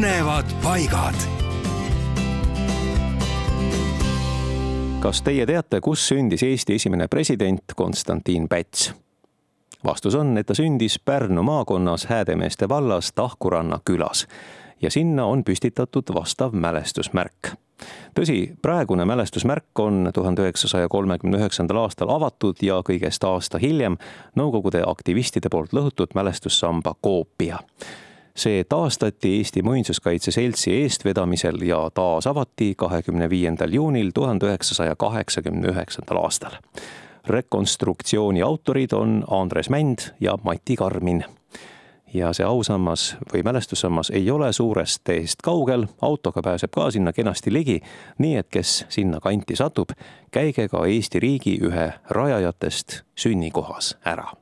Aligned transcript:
põnevad 0.00 0.48
paigad. 0.62 1.14
kas 5.00 5.20
teie 5.22 5.44
teate, 5.46 5.80
kus 5.80 6.06
sündis 6.08 6.42
Eesti 6.42 6.74
esimene 6.74 7.08
president 7.08 7.74
Konstantin 7.76 8.48
Päts? 8.48 8.94
vastus 9.84 10.14
on, 10.14 10.38
et 10.38 10.46
ta 10.46 10.56
sündis 10.56 10.96
Pärnu 11.04 11.42
maakonnas 11.42 12.06
Häädemeeste 12.06 12.68
vallas 12.68 13.12
Tahkuranna 13.12 13.80
külas 13.84 14.26
ja 14.80 14.90
sinna 14.90 15.24
on 15.24 15.44
püstitatud 15.44 16.14
vastav 16.14 16.56
mälestusmärk 16.56 17.52
tõsi, 18.16 18.54
praegune 18.62 19.04
mälestusmärk 19.04 19.78
on 19.84 20.10
tuhande 20.14 20.48
üheksasaja 20.48 20.88
kolmekümne 20.88 21.44
üheksandal 21.44 21.84
aastal 21.84 22.08
avatud 22.08 22.56
ja 22.62 22.80
kõigest 22.88 23.24
aasta 23.28 23.58
hiljem 23.58 24.00
Nõukogude 24.36 24.80
aktivistide 24.86 25.52
poolt 25.52 25.76
lõhutud 25.76 26.16
mälestussamba 26.16 26.94
koopia 27.00 27.60
see 28.36 28.64
taastati 28.64 29.36
Eesti 29.36 29.62
Muinsuskaitse 29.62 30.30
Seltsi 30.30 30.72
eestvedamisel 30.82 31.62
ja 31.62 31.90
taasavati 31.94 32.74
kahekümne 32.76 33.30
viiendal 33.30 33.72
juunil 33.72 34.10
tuhande 34.14 34.46
üheksasaja 34.46 34.96
kaheksakümne 34.96 35.68
üheksandal 35.68 36.24
aastal. 36.24 36.56
rekonstruktsiooni 37.26 38.42
autorid 38.42 38.92
on 38.92 39.24
Andres 39.30 39.70
Mänd 39.70 39.98
ja 40.20 40.38
Mati 40.42 40.76
Karmin 40.76 41.24
ja 42.14 42.32
see 42.32 42.46
ausammas 42.46 43.16
või 43.32 43.42
mälestussammas 43.44 44.10
ei 44.10 44.30
ole 44.30 44.52
suurest 44.52 45.04
teest 45.04 45.42
kaugel, 45.42 45.86
autoga 46.02 46.42
pääseb 46.42 46.74
ka 46.74 46.90
sinna 46.90 47.12
kenasti 47.12 47.52
ligi, 47.52 47.80
nii 48.18 48.36
et 48.36 48.48
kes 48.50 48.84
sinna 48.88 49.20
kanti 49.20 49.56
satub, 49.56 49.94
käige 50.30 50.68
ka 50.68 50.86
Eesti 50.86 51.20
riigi 51.20 51.58
ühe 51.62 51.92
rajajatest 52.10 53.02
sünnikohas 53.14 53.96
ära 54.04 54.39